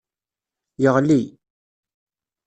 [0.81, 1.21] Yeɣli.